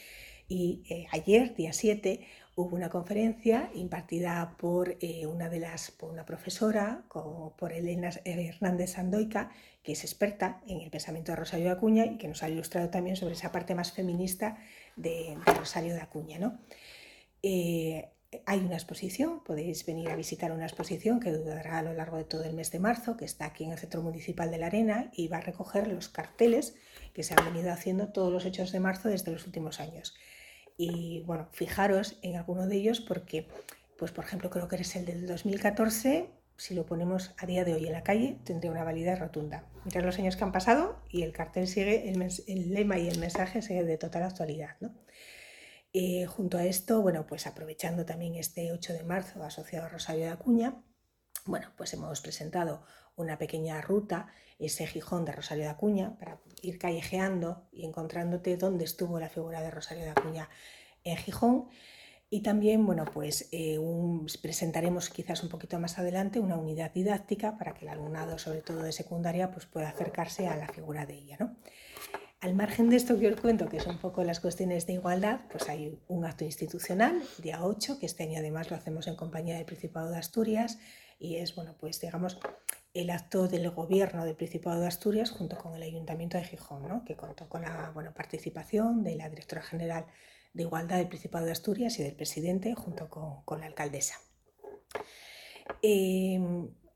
y 0.49 0.83
eh, 0.89 1.07
ayer, 1.11 1.55
día 1.55 1.73
7, 1.73 2.27
hubo 2.57 2.77
una 2.77 2.89
conferencia 2.89 3.71
impartida 3.75 4.57
por 4.59 4.97
eh, 5.01 5.27
una 5.27 5.49
de 5.49 5.61
las, 5.61 5.91
por 5.91 6.11
una 6.11 6.25
profesora, 6.25 7.05
por 7.09 7.73
Elena 7.73 8.11
Hernández 8.25 8.93
Sandoica, 8.93 9.51
que 9.83 9.93
es 9.93 10.05
experta 10.05 10.63
en 10.67 10.81
el 10.81 10.91
pensamiento 10.91 11.33
de 11.33 11.37
Rosario 11.37 11.67
de 11.67 11.73
Acuña 11.73 12.07
y 12.07 12.17
que 12.17 12.29
nos 12.29 12.43
ha 12.43 12.49
ilustrado 12.49 12.91
también 12.91 13.17
sobre 13.17 13.35
esa 13.35 13.53
parte 13.53 13.75
más 13.75 13.93
feminista 13.93 14.57
de, 14.97 15.37
Rosario 15.47 15.95
de 15.95 16.01
Acuña. 16.01 16.39
¿no? 16.39 16.59
Eh, 17.43 18.09
hay 18.47 18.61
una 18.61 18.75
exposición, 18.75 19.43
podéis 19.45 19.85
venir 19.85 20.09
a 20.09 20.17
visitar 20.17 20.53
una 20.53 20.67
exposición 20.67 21.21
que 21.21 21.33
durará 21.33 21.79
a 21.79 21.83
lo 21.83 21.93
largo 21.93 22.17
de 22.17 22.25
todo 22.25 22.45
el 22.45 22.55
mes 22.55 22.71
de 22.71 22.79
marzo, 22.79 23.17
que 23.17 23.25
está 23.25 23.47
aquí 23.47 23.65
en 23.65 23.73
el 23.73 23.79
Centro 23.79 24.03
Municipal 24.03 24.51
de 24.51 24.59
la 24.59 24.67
Arena 24.67 25.11
y 25.13 25.29
va 25.29 25.39
a 25.39 25.43
recoger 25.43 25.87
los 25.89 26.09
carteles 26.09 26.75
que 27.13 27.23
se 27.23 27.35
han 27.35 27.45
venido 27.45 27.73
haciendo 27.73 28.09
todos 28.09 28.33
los 28.33 28.45
hechos 28.45 28.73
de 28.73 28.81
marzo 28.81 29.09
desde 29.09 29.33
los 29.33 29.47
últimos 29.47 29.81
años. 29.81 30.15
Y 30.77 31.23
bueno, 31.27 31.49
fijaros 31.53 32.19
en 32.23 32.37
alguno 32.37 32.67
de 32.67 32.77
ellos 32.77 33.01
porque, 33.01 33.49
pues 33.99 34.11
por 34.11 34.25
ejemplo, 34.25 34.51
creo 34.51 34.69
que 34.69 34.77
eres 34.77 34.97
el 34.97 35.05
del 35.05 35.27
2014, 35.27 36.31
si 36.57 36.75
lo 36.75 36.87
ponemos 36.87 37.35
a 37.39 37.47
día 37.47 37.65
de 37.65 37.75
hoy 37.75 37.87
en 37.87 37.93
la 37.93 38.03
calle, 38.03 38.39
tendría 38.45 38.71
una 38.71 38.85
validez 38.85 39.19
rotunda. 39.19 39.67
Mirad 39.85 40.05
los 40.05 40.19
años 40.19 40.37
que 40.37 40.45
han 40.45 40.53
pasado 40.53 41.01
y 41.09 41.23
el 41.23 41.33
cartel 41.33 41.67
sigue, 41.67 42.11
el, 42.11 42.75
lema 42.75 42.99
y 42.99 43.09
el 43.09 43.19
mensaje 43.19 43.63
sigue 43.63 43.85
de 43.85 43.99
total 43.99 44.25
actualidad. 44.25 44.77
¿no? 44.81 44.95
Eh, 45.93 46.27
junto 46.27 46.59
a 46.59 46.65
esto, 46.65 47.03
bueno, 47.03 47.27
pues 47.27 47.47
aprovechando 47.47 48.05
también 48.05 48.35
este 48.35 48.73
8 48.73 48.93
de 48.93 49.05
marzo 49.05 49.43
asociado 49.45 49.87
a 49.87 49.89
Rosario 49.89 50.25
de 50.25 50.31
Acuña, 50.31 50.83
bueno, 51.45 51.73
pues 51.77 51.93
hemos 51.93 52.21
presentado 52.21 52.85
una 53.17 53.39
pequeña 53.39 53.81
ruta, 53.81 54.29
ese 54.59 54.87
Gijón 54.87 55.25
de 55.25 55.33
Rosario 55.33 55.65
de 55.65 55.71
Acuña, 55.71 56.17
para 56.19 56.39
ir 56.63 56.79
callejeando 56.79 57.67
y 57.73 57.85
encontrándote 57.85 58.57
dónde 58.57 58.85
estuvo 58.85 59.19
la 59.19 59.29
figura 59.29 59.61
de 59.63 59.71
Rosario 59.71 60.05
de 60.05 60.11
Acuña 60.11 60.49
en 61.05 61.17
Gijón. 61.17 61.69
Y 62.31 62.41
también, 62.41 62.85
bueno, 62.85 63.05
pues 63.05 63.49
eh, 63.53 63.79
presentaremos 64.43 65.11
quizás 65.11 65.43
un 65.43 65.49
poquito 65.49 65.79
más 65.79 65.99
adelante 65.99 66.41
una 66.41 66.57
unidad 66.57 66.93
didáctica 66.93 67.57
para 67.57 67.75
que 67.75 67.85
el 67.85 67.91
alumnado, 67.91 68.39
sobre 68.39 68.61
todo 68.61 68.83
de 68.83 68.93
secundaria, 68.93 69.51
pues 69.51 69.67
pueda 69.67 69.91
acercarse 69.91 70.49
a 70.49 70.57
la 70.57 70.67
figura 70.69 71.07
de 71.07 71.15
ella. 71.15 71.37
¿no? 71.39 71.57
Al 72.45 72.55
margen 72.55 72.91
de 72.91 72.97
esto 72.97 73.19
que 73.19 73.29
os 73.29 73.41
cuento, 73.41 73.71
que 73.71 73.81
son 73.81 73.95
un 73.95 74.01
poco 74.01 74.23
las 74.23 74.39
cuestiones 74.39 74.87
de 74.87 74.93
igualdad, 74.93 75.41
pues 75.51 75.67
hay 75.71 75.99
un 76.09 76.27
acto 76.27 76.45
institucional, 76.45 77.23
día 77.39 77.65
8, 77.65 77.99
que 77.99 78.05
este 78.05 78.25
año 78.25 78.39
además 78.39 78.71
lo 78.71 78.77
hacemos 78.77 79.07
en 79.07 79.17
compañía 79.17 79.57
del 79.57 79.65
Principado 79.65 80.11
de 80.11 80.19
Asturias, 80.19 80.79
y 81.19 81.37
es, 81.37 81.55
bueno, 81.55 81.75
pues 81.81 82.03
digamos, 82.03 82.39
el 82.95 83.11
acto 83.11 83.49
del 83.49 83.69
gobierno 83.71 84.25
del 84.25 84.37
Principado 84.37 84.81
de 84.81 84.87
Asturias 84.87 85.31
junto 85.33 85.59
con 85.59 85.75
el 85.75 85.83
Ayuntamiento 85.83 86.39
de 86.39 86.45
Gijón, 86.45 86.89
¿no? 86.89 87.05
que 87.05 87.17
contó 87.17 87.49
con 87.49 87.63
la 87.63 87.91
bueno, 87.93 88.15
participación 88.15 89.03
de 89.03 89.17
la 89.17 89.29
directora 89.29 89.63
general 89.63 90.07
de 90.53 90.63
Igualdad 90.63 90.99
del 90.99 91.09
Principado 91.09 91.45
de 91.45 91.53
Asturias 91.53 91.99
y 91.99 92.05
del 92.05 92.15
presidente 92.15 92.75
junto 92.75 93.11
con, 93.11 93.43
con 93.43 93.61
la 93.61 93.67
alcaldesa. 93.67 94.15
Eh, 95.83 96.39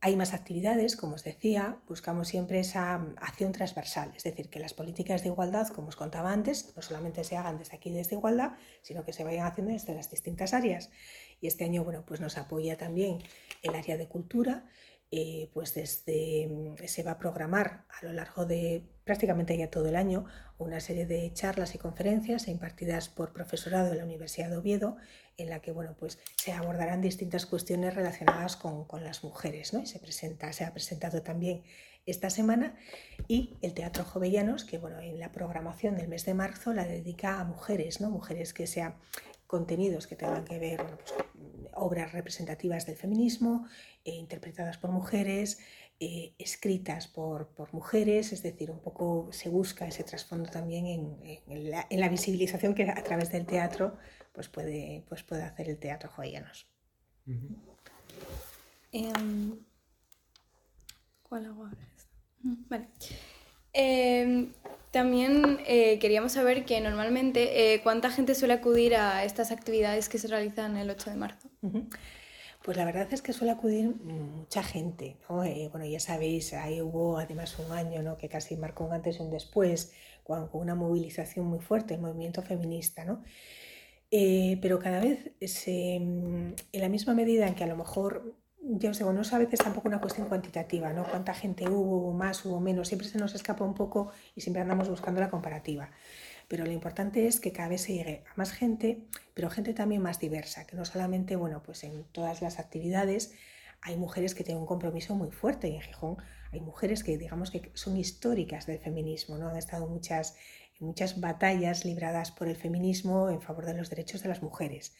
hay 0.00 0.14
más 0.14 0.32
actividades, 0.32 0.94
como 0.94 1.14
os 1.14 1.24
decía, 1.24 1.80
buscamos 1.88 2.28
siempre 2.28 2.60
esa 2.60 2.94
acción 3.16 3.50
transversal, 3.50 4.12
es 4.16 4.22
decir, 4.22 4.48
que 4.48 4.60
las 4.60 4.72
políticas 4.72 5.22
de 5.22 5.30
igualdad, 5.30 5.66
como 5.68 5.88
os 5.88 5.96
contaba 5.96 6.32
antes, 6.32 6.72
no 6.76 6.82
solamente 6.82 7.24
se 7.24 7.36
hagan 7.36 7.58
desde 7.58 7.76
aquí, 7.76 7.90
desde 7.90 8.14
igualdad, 8.14 8.52
sino 8.82 9.04
que 9.04 9.12
se 9.12 9.24
vayan 9.24 9.48
haciendo 9.48 9.72
desde 9.72 9.96
las 9.96 10.08
distintas 10.08 10.54
áreas. 10.54 10.90
Y 11.40 11.48
este 11.48 11.64
año, 11.64 11.82
bueno, 11.82 12.04
pues 12.06 12.20
nos 12.20 12.38
apoya 12.38 12.78
también 12.78 13.18
el 13.62 13.74
área 13.74 13.96
de 13.96 14.06
cultura, 14.06 14.66
eh, 15.10 15.48
pues 15.54 15.74
desde, 15.74 16.48
mm, 16.48 16.86
se 16.86 17.02
va 17.02 17.12
a 17.12 17.18
programar 17.18 17.84
a 17.88 18.04
lo 18.04 18.12
largo 18.12 18.44
de 18.44 18.82
prácticamente 19.04 19.56
ya 19.56 19.70
todo 19.70 19.88
el 19.88 19.96
año 19.96 20.26
una 20.58 20.80
serie 20.80 21.06
de 21.06 21.32
charlas 21.32 21.74
y 21.74 21.78
conferencias 21.78 22.46
impartidas 22.46 23.08
por 23.08 23.32
profesorado 23.32 23.88
de 23.90 23.96
la 23.96 24.04
Universidad 24.04 24.50
de 24.50 24.58
Oviedo 24.58 24.96
en 25.38 25.48
la 25.48 25.60
que 25.60 25.72
bueno, 25.72 25.96
pues 25.98 26.18
se 26.36 26.52
abordarán 26.52 27.00
distintas 27.00 27.46
cuestiones 27.46 27.94
relacionadas 27.94 28.56
con, 28.56 28.84
con 28.84 29.02
las 29.02 29.24
mujeres. 29.24 29.72
¿no? 29.72 29.80
Y 29.80 29.86
se, 29.86 29.98
presenta, 29.98 30.52
se 30.52 30.64
ha 30.64 30.74
presentado 30.74 31.22
también 31.22 31.62
esta 32.04 32.30
semana 32.30 32.74
y 33.28 33.56
el 33.60 33.74
Teatro 33.74 34.04
Jovellanos, 34.04 34.64
que 34.64 34.78
bueno, 34.78 34.98
en 35.00 35.20
la 35.20 35.30
programación 35.32 35.96
del 35.96 36.08
mes 36.08 36.24
de 36.24 36.34
marzo 36.34 36.72
la 36.72 36.86
dedica 36.86 37.40
a 37.40 37.44
mujeres, 37.44 38.00
¿no? 38.00 38.10
mujeres 38.10 38.52
que 38.54 38.66
sean 38.66 38.94
contenidos 39.48 40.06
que 40.06 40.14
tengan 40.14 40.44
que 40.44 40.58
ver, 40.60 40.82
bueno, 40.82 40.98
pues, 40.98 41.14
obras 41.72 42.12
representativas 42.12 42.86
del 42.86 42.96
feminismo, 42.96 43.66
eh, 44.04 44.12
interpretadas 44.12 44.76
por 44.78 44.90
mujeres, 44.90 45.58
eh, 45.98 46.34
escritas 46.38 47.08
por, 47.08 47.48
por, 47.48 47.72
mujeres, 47.74 48.32
es 48.32 48.42
decir, 48.42 48.70
un 48.70 48.78
poco 48.78 49.30
se 49.32 49.48
busca 49.48 49.88
ese 49.88 50.04
trasfondo 50.04 50.48
también 50.50 50.86
en, 50.86 51.42
en, 51.48 51.70
la, 51.70 51.86
en, 51.90 51.98
la, 51.98 52.08
visibilización 52.08 52.74
que 52.74 52.84
a 52.84 53.02
través 53.02 53.32
del 53.32 53.46
teatro 53.46 53.96
pues 54.32 54.48
puede, 54.48 55.04
pues 55.08 55.24
puede 55.24 55.42
hacer 55.42 55.68
el 55.68 55.78
teatro 55.78 56.08
joyenos. 56.10 56.68
Uh 57.26 57.32
-huh. 57.32 57.56
eh, 58.92 59.58
¿Cuál 61.22 61.46
hago 61.46 61.64
ahora? 61.64 61.88
Vale. 62.68 62.88
Eh, 63.72 64.52
también 64.90 65.58
eh, 65.66 65.98
queríamos 65.98 66.32
saber 66.32 66.64
que 66.64 66.80
normalmente 66.80 67.74
eh, 67.74 67.82
cuánta 67.82 68.10
gente 68.10 68.34
suele 68.34 68.54
acudir 68.54 68.96
a 68.96 69.24
estas 69.24 69.50
actividades 69.50 70.08
que 70.08 70.18
se 70.18 70.28
realizan 70.28 70.76
el 70.76 70.88
8 70.90 71.10
de 71.10 71.16
marzo. 71.16 71.48
Pues 72.62 72.76
la 72.76 72.84
verdad 72.84 73.06
es 73.12 73.22
que 73.22 73.32
suele 73.32 73.52
acudir 73.52 73.94
mucha 74.02 74.62
gente, 74.62 75.16
¿no? 75.28 75.44
Eh, 75.44 75.68
bueno, 75.70 75.86
ya 75.86 76.00
sabéis, 76.00 76.52
ahí 76.54 76.80
hubo 76.80 77.18
además 77.18 77.58
un 77.58 77.70
año 77.72 78.02
¿no? 78.02 78.16
que 78.16 78.28
casi 78.28 78.56
marcó 78.56 78.84
un 78.84 78.92
antes 78.92 79.18
y 79.18 79.22
un 79.22 79.30
después, 79.30 79.92
con, 80.24 80.48
una 80.52 80.74
movilización 80.74 81.46
muy 81.46 81.60
fuerte, 81.60 81.94
el 81.94 82.00
movimiento 82.00 82.42
feminista, 82.42 83.04
¿no? 83.04 83.22
Pero 84.10 84.78
cada 84.78 85.00
vez 85.00 85.32
se, 85.42 85.96
en 85.96 86.56
la 86.72 86.88
misma 86.88 87.12
medida 87.12 87.46
en 87.46 87.54
que 87.54 87.64
a 87.64 87.66
lo 87.66 87.76
mejor, 87.76 88.34
ya 88.68 88.90
os 88.90 88.98
digo, 88.98 89.12
no 89.12 89.22
es 89.22 89.32
a 89.32 89.38
veces 89.38 89.60
tampoco 89.60 89.88
una 89.88 90.00
cuestión 90.00 90.28
cuantitativa, 90.28 90.92
¿no? 90.92 91.04
Cuánta 91.04 91.34
gente 91.34 91.68
hubo, 91.68 91.98
hubo 91.98 92.12
más, 92.12 92.44
hubo 92.44 92.60
menos, 92.60 92.88
siempre 92.88 93.08
se 93.08 93.18
nos 93.18 93.34
escapa 93.34 93.64
un 93.64 93.74
poco 93.74 94.12
y 94.36 94.42
siempre 94.42 94.60
andamos 94.60 94.88
buscando 94.88 95.20
la 95.20 95.30
comparativa. 95.30 95.90
Pero 96.48 96.64
lo 96.64 96.72
importante 96.72 97.26
es 97.26 97.40
que 97.40 97.52
cada 97.52 97.68
vez 97.68 97.82
se 97.82 97.94
llegue 97.94 98.24
a 98.30 98.34
más 98.36 98.52
gente, 98.52 99.06
pero 99.34 99.50
gente 99.50 99.74
también 99.74 100.02
más 100.02 100.18
diversa, 100.18 100.66
que 100.66 100.76
no 100.76 100.84
solamente, 100.84 101.36
bueno, 101.36 101.62
pues 101.62 101.84
en 101.84 102.04
todas 102.04 102.42
las 102.42 102.58
actividades 102.58 103.34
hay 103.80 103.96
mujeres 103.96 104.34
que 104.34 104.44
tienen 104.44 104.60
un 104.60 104.66
compromiso 104.66 105.14
muy 105.14 105.30
fuerte 105.30 105.68
y 105.68 105.76
en 105.76 105.82
Gijón 105.82 106.16
hay 106.52 106.60
mujeres 106.60 107.04
que 107.04 107.16
digamos 107.16 107.50
que 107.50 107.70
son 107.74 107.96
históricas 107.96 108.66
del 108.66 108.78
feminismo, 108.78 109.38
¿no? 109.38 109.48
Han 109.48 109.56
estado 109.56 109.86
muchas 109.86 110.36
muchas 110.80 111.20
batallas 111.20 111.84
libradas 111.84 112.30
por 112.30 112.48
el 112.48 112.56
feminismo 112.56 113.30
en 113.30 113.40
favor 113.40 113.66
de 113.66 113.74
los 113.74 113.90
derechos 113.90 114.22
de 114.22 114.28
las 114.28 114.42
mujeres. 114.42 114.94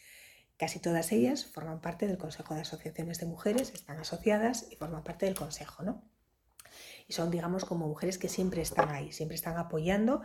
Casi 0.59 0.79
todas 0.79 1.13
ellas 1.13 1.45
forman 1.45 1.79
parte 1.79 2.05
del 2.05 2.17
Consejo 2.17 2.53
de 2.53 2.61
Asociaciones 2.61 3.17
de 3.21 3.25
Mujeres, 3.25 3.71
están 3.73 3.97
asociadas 3.97 4.67
y 4.69 4.75
forman 4.75 5.05
parte 5.05 5.25
del 5.25 5.33
Consejo, 5.33 5.83
¿no? 5.83 6.03
Y 7.07 7.13
son, 7.13 7.31
digamos, 7.31 7.63
como 7.63 7.87
mujeres 7.87 8.17
que 8.17 8.27
siempre 8.27 8.61
están 8.61 8.89
ahí, 8.89 9.13
siempre 9.13 9.35
están 9.35 9.57
apoyando 9.57 10.21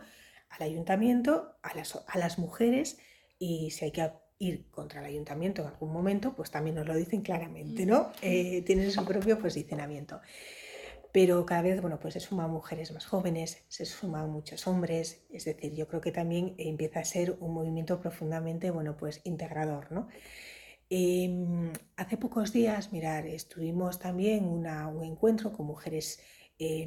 al 0.49 0.61
ayuntamiento, 0.61 1.55
a 1.63 1.73
las, 1.73 2.03
a 2.05 2.17
las 2.17 2.37
mujeres 2.37 2.97
y 3.39 3.71
si 3.71 3.85
hay 3.85 3.91
que 3.91 4.11
ir 4.37 4.69
contra 4.71 4.99
el 4.99 5.05
ayuntamiento 5.05 5.61
en 5.61 5.69
algún 5.69 5.93
momento, 5.93 6.35
pues 6.35 6.51
también 6.51 6.75
nos 6.75 6.85
lo 6.85 6.95
dicen 6.95 7.21
claramente, 7.21 7.85
¿no? 7.85 8.11
Eh, 8.21 8.61
tienen 8.63 8.91
su 8.91 9.05
propio 9.05 9.39
posicionamiento 9.39 10.19
pero 11.15 11.45
cada 11.45 11.61
vez 11.61 11.79
bueno, 11.79 11.97
pues 11.97 12.15
se 12.15 12.19
suman 12.19 12.51
mujeres 12.51 12.91
más 12.91 13.05
jóvenes, 13.05 13.63
se 13.69 13.85
suman 13.85 14.29
muchos 14.29 14.67
hombres, 14.67 15.21
es 15.31 15.45
decir, 15.45 15.73
yo 15.73 15.87
creo 15.87 16.01
que 16.01 16.11
también 16.11 16.55
empieza 16.57 16.99
a 16.99 17.05
ser 17.05 17.37
un 17.39 17.53
movimiento 17.53 18.01
profundamente 18.01 18.69
bueno, 18.69 18.97
pues 18.97 19.21
integrador. 19.23 19.93
¿no? 19.93 20.09
Eh, 20.89 21.71
hace 21.95 22.17
pocos 22.17 22.51
días, 22.51 22.91
mirar, 22.91 23.27
estuvimos 23.27 23.97
también 23.97 24.43
una, 24.43 24.89
un 24.89 25.05
encuentro 25.05 25.53
con 25.53 25.67
mujeres 25.67 26.19
eh, 26.59 26.85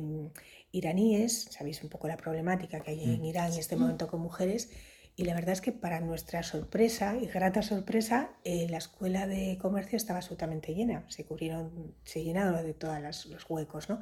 iraníes, 0.73 1.44
sabéis 1.50 1.82
un 1.82 1.88
poco 1.88 2.06
la 2.06 2.18
problemática 2.18 2.80
que 2.80 2.90
hay 2.90 3.04
en 3.04 3.25
Irán 3.25 3.54
en 3.54 3.58
este 3.58 3.76
momento 3.76 4.08
con 4.08 4.20
mujeres, 4.20 4.70
y 5.18 5.25
la 5.25 5.34
verdad 5.34 5.50
es 5.50 5.60
que 5.60 5.72
para 5.72 5.98
nuestra 5.98 6.44
sorpresa 6.44 7.16
y 7.20 7.26
grata 7.26 7.60
sorpresa, 7.60 8.30
eh, 8.44 8.68
la 8.70 8.78
escuela 8.78 9.26
de 9.26 9.58
comercio 9.58 9.96
estaba 9.96 10.20
absolutamente 10.20 10.76
llena. 10.76 11.04
Se 11.08 11.26
cubrieron, 11.26 11.96
se 12.04 12.22
llenaron 12.22 12.64
de 12.64 12.72
todos 12.72 13.26
los 13.26 13.50
huecos, 13.50 13.88
¿no? 13.88 14.00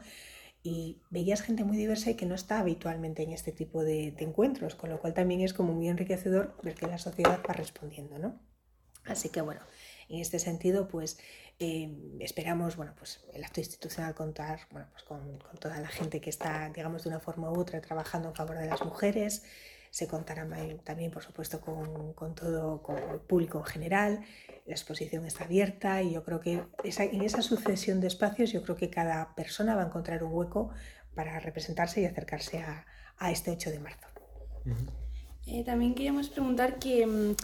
Y 0.63 1.01
veías 1.09 1.41
gente 1.41 1.65
muy 1.65 1.79
diversa 1.79 2.11
y 2.11 2.17
que 2.17 2.27
no 2.27 2.35
está 2.35 2.59
habitualmente 2.59 3.23
en 3.23 3.33
este 3.33 3.51
tipo 3.51 3.83
de, 3.83 4.09
encuentros, 4.19 4.75
con 4.75 4.91
lo 4.91 5.01
cual 5.01 5.15
también 5.15 5.41
es 5.41 5.55
como 5.55 5.73
muy 5.73 5.89
enriquecedor 5.89 6.55
ver 6.63 6.75
que 6.75 6.87
la 6.87 6.99
sociedad 6.99 7.41
va 7.49 7.55
respondiendo, 7.55 8.19
¿no? 8.19 8.39
Así 9.07 9.31
que 9.31 9.41
bueno, 9.41 9.63
en 10.11 10.21
este 10.21 10.39
sentido, 10.39 10.87
pues 10.87 11.19
eh, 11.59 11.97
esperamos, 12.21 12.77
bueno, 12.77 12.93
pues 12.95 13.25
el 13.33 13.43
acto 13.43 13.61
institucional 13.61 14.15
contar, 14.15 14.61
bueno, 14.71 14.89
pues 14.93 15.03
con, 15.05 15.39
con 15.39 15.57
toda 15.57 15.81
la 15.81 15.89
gente 15.89 16.21
que 16.21 16.29
está, 16.29 16.69
digamos, 16.69 17.05
de 17.05 17.09
una 17.09 17.21
forma 17.21 17.51
u 17.51 17.59
otra 17.59 17.81
trabajando 17.81 18.29
en 18.29 18.35
favor 18.35 18.59
de 18.59 18.67
las 18.67 18.85
mujeres 18.85 19.45
se 19.97 20.07
contará 20.07 20.47
también, 20.85 21.11
por 21.11 21.23
supuesto, 21.23 21.59
con, 21.59 22.13
con, 22.13 22.35
todo 22.35 22.83
con 22.83 22.99
el 22.99 23.19
público 23.19 23.57
en 23.61 23.65
general. 23.65 24.21
La 24.67 24.75
exposición 24.75 25.25
está 25.25 25.45
abierta 25.45 26.03
y 26.03 26.13
yo 26.13 26.23
creo 26.23 26.39
que 26.39 26.63
esa, 26.85 27.05
en 27.05 27.23
esa 27.23 27.41
sucesión 27.41 28.03
de 28.03 28.09
espacios 28.09 28.53
yo 28.53 28.63
creo 28.63 28.77
que 28.77 28.91
cada 28.91 29.35
persona 29.35 29.75
va 29.75 29.85
a 29.85 29.87
encontrar 29.87 30.23
un 30.23 30.35
hueco 30.35 30.69
para 31.15 31.41
representarse 31.41 32.03
y 32.03 32.05
acercarse 32.05 32.59
a, 32.59 32.85
a 33.17 33.31
este 33.31 33.53
8 33.53 33.71
de 33.71 33.79
marzo. 33.79 34.07
Uh 34.67 34.69
-huh. 34.69 34.91
eh, 35.47 35.65
también 35.65 35.95
queríamos 35.95 36.29
preguntar 36.29 36.79
que, 36.79 37.35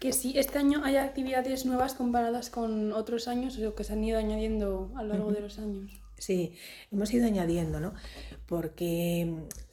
que 0.00 0.12
si 0.12 0.36
este 0.36 0.58
año 0.58 0.82
hay 0.84 0.96
actividades 0.96 1.64
nuevas 1.64 1.94
comparadas 1.94 2.50
con 2.50 2.92
otros 2.92 3.28
años 3.28 3.56
o 3.56 3.76
que 3.76 3.84
se 3.84 3.92
han 3.92 4.02
ido 4.02 4.18
añadiendo 4.18 4.90
a 4.96 5.04
lo 5.04 5.10
largo 5.10 5.26
uh 5.26 5.30
-huh. 5.30 5.34
de 5.36 5.40
los 5.42 5.60
años. 5.60 5.99
Sí, 6.20 6.52
hemos 6.92 7.12
ido 7.14 7.26
añadiendo, 7.26 7.80
¿no? 7.80 7.94
Porque 8.46 9.24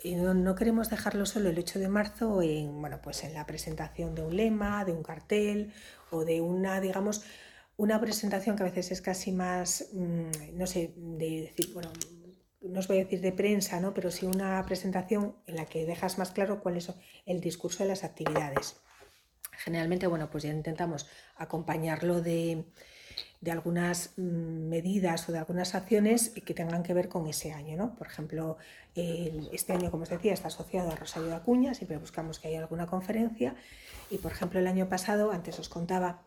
no, 0.06 0.34
no, 0.34 0.56
queremos 0.56 0.90
dejarlo 0.90 1.26
solo 1.26 1.50
el 1.50 1.60
8 1.60 1.78
de 1.78 1.90
marzo 1.90 2.42
en, 2.42 2.80
bueno, 2.80 3.02
pues 3.04 3.26
en 3.26 3.34
la 3.34 3.46
presentación 3.46 4.16
de 4.16 4.22
un 4.22 4.38
lema, 4.38 4.86
de 4.86 4.94
un 4.94 5.04
cartel 5.04 5.74
o 6.10 6.24
de 6.24 6.40
una, 6.40 6.80
digamos, 6.80 7.26
una 7.76 8.00
presentación 8.00 8.56
que 8.56 8.64
a 8.64 8.68
veces 8.68 8.92
es 8.92 9.02
casi 9.02 9.34
más, 9.34 9.90
mmm, 9.92 10.30
no 10.54 10.68
sé, 10.68 10.94
de 10.96 11.42
decir, 11.42 11.74
bueno, 11.74 11.92
no 12.62 12.80
os 12.80 12.88
voy 12.88 13.00
a 13.00 13.04
decir 13.04 13.20
de 13.20 13.34
prensa, 13.34 13.82
¿no? 13.82 13.94
Pero 13.94 14.10
sí 14.10 14.26
una 14.26 14.66
presentación 14.66 15.36
en 15.48 15.58
la 15.58 15.66
que 15.66 15.86
dejas 15.86 16.18
más 16.18 16.32
claro 16.32 16.62
cuál 16.62 16.78
es 16.78 16.94
el 17.26 17.42
discurso 17.42 17.84
de 17.84 17.90
las 17.90 18.06
actividades. 18.06 18.78
Generalmente, 19.52 20.08
bueno, 20.08 20.30
pues 20.30 20.44
ya 20.46 20.52
intentamos 20.52 21.10
acompañarlo 21.36 22.22
de 22.22 22.72
de 23.42 23.52
algunas 23.52 24.14
mm, 24.18 24.68
medidas 24.70 25.28
o 25.30 25.32
de 25.32 25.40
algunas 25.40 25.76
acciones 25.76 26.30
que 26.46 26.54
tengan 26.54 26.84
que 26.84 26.94
ver 26.94 27.10
con 27.10 27.28
ese 27.28 27.52
año. 27.52 27.78
¿no? 27.78 27.96
Por 27.96 28.08
ejemplo, 28.08 28.58
este 28.96 29.74
año, 29.74 29.92
como 29.92 30.04
os 30.04 30.10
decía, 30.10 30.34
está 30.34 30.48
asociado 30.48 30.92
a 30.92 30.96
Rosario 30.96 31.30
de 31.30 31.36
Acuña, 31.36 31.76
siempre 31.76 31.98
buscamos 31.98 32.40
que 32.40 32.48
haya 32.48 32.60
alguna 32.60 32.88
conferencia. 32.88 33.56
Y, 34.10 34.18
por 34.18 34.32
ejemplo, 34.32 34.60
el 34.60 34.68
año 34.68 34.90
pasado, 34.90 35.32
antes 35.32 35.60
os 35.60 35.70
contaba 35.70 36.24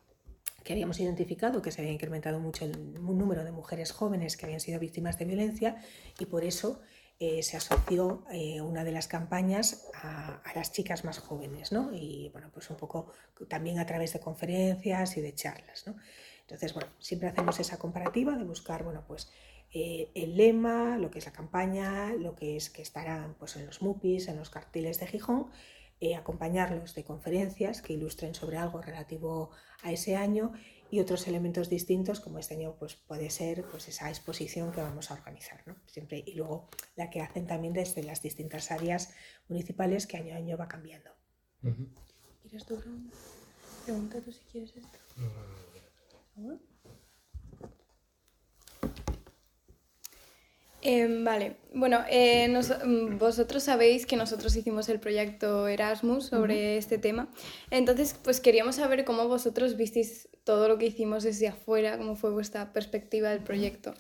que 0.63 0.73
habíamos 0.75 1.01
identificado 1.01 1.63
que 1.63 1.73
se 1.73 1.81
había 1.81 1.93
incrementado 1.93 2.39
mucho 2.39 2.65
el 2.65 2.95
número 2.95 3.45
de 3.45 3.51
mujeres 3.51 3.93
jóvenes 3.93 4.37
que 4.37 4.47
habían 4.47 4.61
sido 4.61 4.79
víctimas 4.79 5.19
de 5.19 5.25
violencia 5.25 5.77
y 6.19 6.27
por 6.27 6.45
eso 6.45 6.81
eh, 7.19 7.43
se 7.43 7.57
asoció 7.57 8.25
eh, 8.31 8.61
una 8.61 8.85
de 8.85 8.93
las 8.93 9.09
campañas 9.09 9.87
a, 9.95 10.37
a, 10.37 10.55
las 10.55 10.73
chicas 10.73 11.05
más 11.05 11.19
jóvenes, 11.19 11.73
¿no? 11.73 11.93
Y 11.93 12.31
bueno, 12.33 12.51
pues 12.53 12.71
un 12.71 12.77
poco 12.77 13.13
también 13.49 13.79
a 13.79 13.87
través 13.87 14.13
de 14.13 14.21
conferencias 14.21 15.17
y 15.17 15.21
de 15.21 15.35
charlas, 15.35 15.87
¿no? 15.87 15.97
Entonces, 16.51 16.75
bueno, 16.75 16.91
siempre 16.99 17.29
hacemos 17.29 17.61
esa 17.61 17.79
comparativa 17.79 18.37
de 18.37 18.43
buscar, 18.43 18.83
bueno, 18.83 19.05
pues 19.07 19.31
eh, 19.73 20.11
el 20.17 20.37
lema, 20.37 20.99
lo 20.99 21.13
que 21.13 21.21
es 21.21 21.27
la 21.27 21.33
campaña, 21.33 22.13
lo 22.15 22.35
que 22.35 22.57
es 22.57 22.71
que 22.71 22.83
estarán 22.83 23.35
pues, 23.35 23.55
en 23.55 23.67
los 23.67 23.83
MUPIs, 23.83 24.27
en 24.27 24.37
los 24.37 24.51
carteles 24.51 24.99
de 24.99 25.07
Gijón, 25.07 25.51
eh, 26.01 26.17
acompañarlos 26.17 26.95
de 26.97 27.05
conferencias 27.05 27.83
que 27.83 27.93
ilustren 27.93 28.35
sobre 28.35 28.57
algo 28.57 28.83
relativo 28.83 29.51
a 29.83 29.93
ese 29.93 30.17
año 30.17 30.53
y 30.91 30.99
otros 30.99 31.29
elementos 31.29 31.69
distintos, 31.69 32.19
como 32.19 32.41
este 32.41 32.55
año 32.55 32.75
pues, 32.81 32.97
puede 32.97 33.31
ser 33.31 33.63
pues, 33.71 33.87
esa 33.87 34.09
exposición 34.09 34.73
que 34.73 34.81
vamos 34.81 35.13
a 35.13 35.15
organizar. 35.15 35.63
¿no? 35.67 35.77
Siempre, 35.87 36.25
y 36.27 36.35
luego 36.35 36.69
la 36.97 37.11
que 37.11 37.21
hacen 37.21 37.47
también 37.47 37.75
desde 37.75 38.03
las 38.03 38.23
distintas 38.23 38.73
áreas 38.73 39.15
municipales 39.49 40.09
que 40.09 40.17
año 40.17 40.35
a 40.35 40.39
año 40.39 40.57
va 40.57 40.67
cambiando. 40.67 41.11
Uh 41.63 41.69
-huh. 41.69 41.89
¿Quieres 42.43 42.67
tú, 42.67 42.83
Pregunta 43.85 44.21
tú 44.21 44.33
si 44.33 44.41
quieres 44.51 44.77
esto. 44.77 44.99
Em, 50.83 51.25
vale, 51.25 51.57
bueno, 51.75 51.99
eh, 52.09 52.49
nos- 52.49 52.71
mm, 52.85 53.19
vosotros 53.19 53.63
sabéis 53.63 54.07
que 54.07 54.17
nosotros 54.17 54.57
hicimos 54.57 54.89
el 54.89 54.99
proyecto 54.99 55.69
Erasmus 55.69 56.27
sobre 56.27 56.79
este 56.79 56.97
tema, 56.97 57.29
entonces 57.71 58.15
pues 58.25 58.41
queríamos 58.41 58.77
saber 58.77 59.05
cómo 59.05 59.29
vosotros 59.29 59.77
visteis 59.77 60.29
todo 60.43 60.69
lo 60.69 60.79
que 60.79 60.87
hicimos 60.87 61.23
desde 61.23 61.49
afuera, 61.49 61.99
cómo 61.99 62.17
fue 62.17 62.31
vuestra 62.31 62.73
perspectiva 62.73 63.29
del 63.29 63.41
proyecto. 63.41 63.93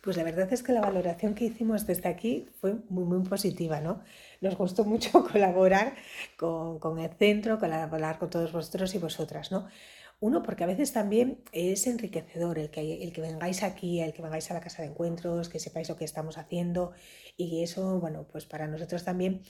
Pues 0.00 0.16
la 0.16 0.24
verdad 0.24 0.50
es 0.52 0.62
que 0.62 0.72
la 0.72 0.80
valoración 0.80 1.34
que 1.34 1.44
hicimos 1.44 1.86
desde 1.86 2.08
aquí 2.08 2.48
fue 2.60 2.76
muy, 2.88 3.04
muy 3.04 3.22
positiva, 3.28 3.80
¿no? 3.80 4.02
Nos 4.40 4.56
gustó 4.56 4.84
mucho 4.84 5.10
colaborar 5.32 5.94
con, 6.36 6.78
con 6.80 6.98
el 6.98 7.10
centro, 7.10 7.58
colaborar 7.60 8.18
con 8.18 8.30
todos 8.30 8.52
vosotros 8.52 8.94
y 8.94 8.98
vosotras, 8.98 9.52
¿no? 9.52 9.68
Uno, 10.22 10.44
porque 10.44 10.62
a 10.62 10.68
veces 10.68 10.92
también 10.92 11.42
es 11.50 11.84
enriquecedor 11.88 12.56
el 12.60 12.70
que, 12.70 13.02
el 13.02 13.12
que 13.12 13.20
vengáis 13.20 13.64
aquí, 13.64 14.00
el 14.00 14.12
que 14.12 14.22
vengáis 14.22 14.48
a 14.52 14.54
la 14.54 14.60
casa 14.60 14.80
de 14.80 14.88
encuentros, 14.88 15.48
que 15.48 15.58
sepáis 15.58 15.88
lo 15.88 15.96
que 15.96 16.04
estamos 16.04 16.38
haciendo 16.38 16.92
y 17.36 17.64
eso, 17.64 17.98
bueno, 17.98 18.24
pues 18.30 18.46
para 18.46 18.68
nosotros 18.68 19.02
también 19.02 19.42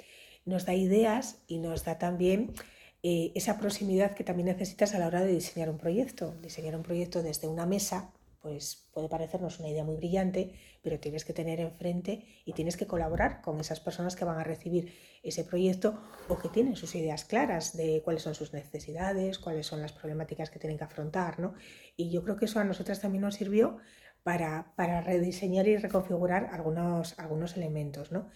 nos 0.47 0.65
da 0.65 0.73
ideas 0.73 1.43
y 1.47 1.59
nos 1.59 1.85
da 1.85 1.99
también 1.99 2.55
eh, 3.03 3.33
esa 3.35 3.59
proximidad 3.59 4.15
que 4.15 4.25
también 4.25 4.47
necesitas 4.47 4.95
a 4.95 4.99
la 4.99 5.09
hora 5.09 5.21
de 5.21 5.33
diseñar 5.33 5.69
un 5.69 5.77
proyecto. 5.77 6.35
Diseñar 6.41 6.75
un 6.75 6.83
proyecto 6.83 7.23
desde 7.23 7.49
una 7.49 7.67
mesa, 7.67 8.11
pues 8.43 8.89
puede 8.93 9.09
parecernos 9.09 9.61
una 9.61 9.69
idea 9.69 9.85
muy 9.85 9.97
brillante, 9.97 10.53
pero 10.83 10.99
tienes 10.99 11.25
que 11.25 11.33
tener 11.33 11.61
enfrente 11.61 12.27
y 12.45 12.53
tienes 12.53 12.77
que 12.77 12.89
colaborar 12.89 13.41
con 13.41 13.61
esas 13.61 13.79
personas 13.79 14.17
que 14.17 14.25
van 14.25 14.39
a 14.39 14.45
recibir 14.45 14.93
ese 15.23 15.45
proyecto 15.45 16.03
o 16.29 16.39
que 16.39 16.49
tienen 16.49 16.75
sus 16.75 16.95
ideas 16.97 17.25
claras 17.25 17.77
de 17.77 18.03
cuáles 18.05 18.23
son 18.23 18.35
sus 18.35 18.53
necesidades, 18.53 19.39
cuáles 19.39 19.67
son 19.67 19.81
las 19.81 19.93
problemáticas 19.93 20.51
que 20.51 20.59
tienen 20.59 20.77
que 20.77 20.85
afrontar, 20.85 21.39
¿no? 21.39 21.55
Y 21.97 22.11
yo 22.11 22.25
creo 22.25 22.37
que 22.37 22.47
eso 22.47 22.59
a 22.59 22.65
nosotras 22.65 23.01
también 23.01 23.23
nos 23.23 23.37
sirvió 23.37 23.79
para, 24.25 24.73
para 24.77 25.01
rediseñar 25.01 25.69
y 25.69 25.77
reconfigurar 25.77 26.51
algunos, 26.53 27.19
algunos 27.19 27.57
elementos, 27.57 28.11
¿no? 28.11 28.29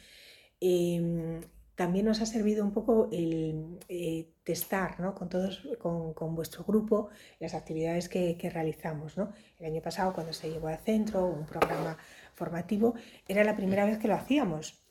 Em, 0.61 1.43
también 1.77 2.07
nos 2.07 2.21
ha 2.23 2.27
servido 2.27 2.65
un 2.65 2.73
poco 2.73 3.09
el 3.13 3.79
eh, 3.89 4.31
testar 4.43 4.99
¿no? 4.99 5.15
con, 5.15 5.29
todos, 5.29 5.69
con, 5.79 6.35
vuestro 6.35 6.65
grupo 6.65 7.11
las 7.39 7.55
actividades 7.55 8.09
que, 8.09 8.37
que, 8.39 8.51
realizamos. 8.51 9.17
¿no? 9.17 9.33
El 9.59 9.67
año 9.67 9.83
pasado, 9.83 10.13
cuando 10.15 10.33
se 10.33 10.51
llevó 10.51 10.69
al 10.69 10.79
centro 10.79 11.27
un 11.27 11.47
programa 11.47 11.99
formativo, 12.35 12.95
era 13.29 13.45
la 13.45 13.57
primera 13.57 13.85
vez 13.85 13.99
que 13.99 14.09
lo 14.09 14.15
hacíamos 14.15 14.86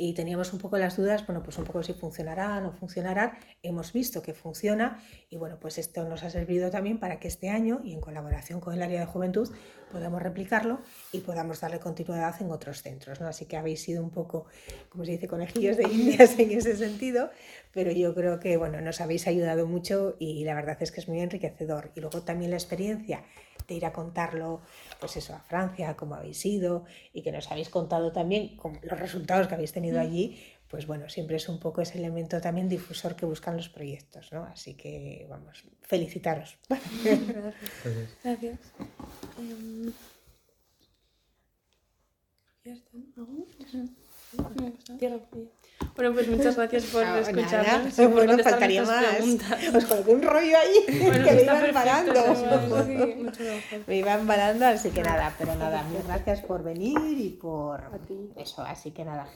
y 0.00 0.12
teníamos 0.12 0.52
un 0.52 0.60
poco 0.60 0.78
las 0.78 0.96
dudas, 0.96 1.26
bueno, 1.26 1.42
pues 1.42 1.58
un 1.58 1.64
poco 1.64 1.82
si 1.82 1.92
funcionará, 1.92 2.60
no 2.60 2.72
funcionará. 2.72 3.36
Hemos 3.64 3.92
visto 3.92 4.22
que 4.22 4.32
funciona 4.32 5.02
y 5.28 5.36
bueno, 5.36 5.58
pues 5.58 5.76
esto 5.76 6.08
nos 6.08 6.22
ha 6.22 6.30
servido 6.30 6.70
también 6.70 7.00
para 7.00 7.18
que 7.18 7.26
este 7.26 7.50
año 7.50 7.80
y 7.82 7.94
en 7.94 8.00
colaboración 8.00 8.60
con 8.60 8.74
el 8.74 8.82
área 8.82 9.00
de 9.00 9.06
juventud 9.06 9.52
podamos 9.90 10.22
replicarlo 10.22 10.80
y 11.10 11.18
podamos 11.18 11.60
darle 11.60 11.80
continuidad 11.80 12.40
en 12.40 12.52
otros 12.52 12.82
centros, 12.82 13.20
¿no? 13.20 13.26
Así 13.26 13.46
que 13.46 13.56
habéis 13.56 13.82
sido 13.82 14.04
un 14.04 14.10
poco, 14.10 14.46
como 14.88 15.04
se 15.04 15.12
dice, 15.12 15.26
conejillos 15.26 15.76
de 15.76 15.84
indias 15.84 16.38
en 16.38 16.52
ese 16.52 16.76
sentido, 16.76 17.30
pero 17.72 17.90
yo 17.90 18.14
creo 18.14 18.38
que, 18.38 18.56
bueno, 18.56 18.80
nos 18.80 19.00
habéis 19.00 19.26
ayudado 19.26 19.66
mucho 19.66 20.14
y 20.20 20.44
la 20.44 20.54
verdad 20.54 20.76
es 20.80 20.92
que 20.92 21.00
es 21.00 21.08
muy 21.08 21.20
enriquecedor. 21.20 21.90
Y 21.96 22.00
luego 22.00 22.22
también 22.22 22.52
la 22.52 22.56
experiencia 22.56 23.24
de 23.68 23.74
ir 23.74 23.86
a 23.86 23.92
contarlo, 23.92 24.62
pues 24.98 25.16
eso, 25.16 25.34
a 25.34 25.40
Francia, 25.40 25.94
cómo 25.96 26.14
habéis 26.14 26.44
ido 26.46 26.84
y 27.12 27.22
que 27.22 27.30
nos 27.30 27.50
habéis 27.52 27.68
contado 27.68 28.10
también 28.10 28.56
con 28.56 28.80
los 28.82 28.98
resultados 28.98 29.46
que 29.46 29.54
habéis 29.54 29.72
tenido 29.72 30.00
allí, 30.00 30.40
pues 30.68 30.86
bueno, 30.86 31.08
siempre 31.08 31.36
es 31.36 31.48
un 31.48 31.60
poco 31.60 31.82
ese 31.82 31.98
elemento 31.98 32.40
también 32.40 32.68
difusor 32.68 33.14
que 33.14 33.26
buscan 33.26 33.56
los 33.56 33.68
proyectos, 33.68 34.32
¿no? 34.32 34.44
Así 34.44 34.74
que, 34.74 35.26
vamos, 35.28 35.64
felicitaros. 35.82 36.58
Gracias. 36.68 37.54
Gracias. 38.24 38.58
Um, 39.38 39.92
ya 42.64 42.72
está, 42.72 42.98
gusta. 45.30 45.57
Bueno, 45.94 46.12
pues 46.12 46.28
muchas 46.28 46.56
gracias 46.56 46.84
por 46.86 47.04
Ah, 47.04 47.18
escucharnos. 47.20 47.98
nada. 47.98 48.08
Bueno, 48.10 48.38
faltaría 48.42 48.82
más. 48.84 49.04
preguntas. 49.04 49.74
Os 49.74 49.84
coloqué 49.84 50.10
un 50.12 50.22
rollo 50.22 50.56
ahí 50.58 51.00
Bueno, 51.02 51.24
que 51.24 51.32
me 51.32 51.42
iba 51.42 51.66
embalando. 51.66 52.14
Sí. 52.86 53.14
Muchas. 53.18 53.46
Me 53.86 53.96
iba 53.96 54.14
embalando, 54.14 54.66
así 54.66 54.90
que 54.90 55.02
nada, 55.02 55.32
pero 55.38 55.54
nada, 55.56 55.82
mil 55.84 56.02
gracias 56.06 56.40
por 56.42 56.62
venir 56.62 56.98
y 57.18 57.30
por 57.30 57.80
eso, 58.36 58.62
así 58.62 58.90
que 58.92 59.04
nada, 59.04 59.26